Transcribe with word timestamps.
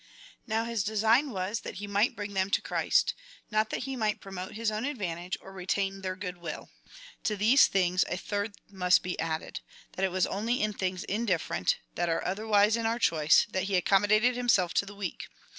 ^ 0.01 0.03
Now 0.47 0.65
his 0.65 0.83
design 0.83 1.29
was, 1.29 1.59
that 1.59 1.75
he 1.75 1.85
might 1.85 2.15
bring 2.15 2.33
them 2.33 2.49
to 2.49 2.61
Christ— 2.63 3.13
not 3.51 3.69
that 3.69 3.81
he 3.83 3.95
might 3.95 4.19
promote 4.19 4.53
his 4.53 4.71
own 4.71 4.83
advantage, 4.83 5.37
or 5.39 5.53
retain 5.53 6.01
their 6.01 6.15
good 6.15 6.37
will. 6.37 6.71
To 7.25 7.35
these 7.35 7.67
things 7.67 8.03
a 8.09 8.17
third 8.17 8.55
must 8.67 9.03
be 9.03 9.19
added— 9.19 9.59
that 9.93 10.03
it 10.03 10.09
was 10.11 10.25
only 10.25 10.59
in 10.59 10.73
things 10.73 11.03
indifferent, 11.03 11.77
that 11.93 12.09
are 12.09 12.25
otherwise 12.25 12.75
in 12.75 12.87
our 12.87 12.97
choice, 12.97 13.45
that 13.51 13.65
he 13.65 13.75
accommodated 13.75 14.35
himself 14.35 14.73
to 14.73 14.87
the 14.87 14.95
weak. 14.95 15.27